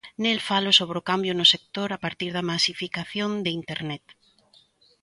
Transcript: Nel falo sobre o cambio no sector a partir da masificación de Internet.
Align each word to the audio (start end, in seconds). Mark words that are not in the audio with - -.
Nel 0.23 0.39
falo 0.49 0.71
sobre 0.79 0.97
o 1.01 1.05
cambio 1.11 1.33
no 1.35 1.45
sector 1.53 1.89
a 1.93 2.01
partir 2.05 2.29
da 2.33 2.47
masificación 2.51 3.31
de 3.45 3.51
Internet. 3.61 4.03